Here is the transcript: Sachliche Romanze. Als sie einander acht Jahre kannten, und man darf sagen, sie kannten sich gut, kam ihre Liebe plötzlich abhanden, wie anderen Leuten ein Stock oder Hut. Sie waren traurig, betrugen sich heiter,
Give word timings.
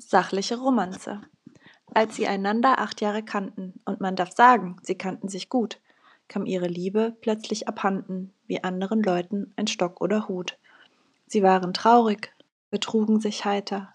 Sachliche 0.00 0.56
Romanze. 0.58 1.20
Als 1.92 2.14
sie 2.14 2.28
einander 2.28 2.78
acht 2.78 3.00
Jahre 3.00 3.24
kannten, 3.24 3.80
und 3.84 4.00
man 4.00 4.14
darf 4.14 4.30
sagen, 4.30 4.76
sie 4.82 4.94
kannten 4.94 5.28
sich 5.28 5.48
gut, 5.48 5.80
kam 6.28 6.46
ihre 6.46 6.68
Liebe 6.68 7.16
plötzlich 7.20 7.66
abhanden, 7.66 8.32
wie 8.46 8.62
anderen 8.62 9.02
Leuten 9.02 9.52
ein 9.56 9.66
Stock 9.66 10.00
oder 10.00 10.28
Hut. 10.28 10.56
Sie 11.26 11.42
waren 11.42 11.74
traurig, 11.74 12.32
betrugen 12.70 13.18
sich 13.18 13.44
heiter, 13.44 13.92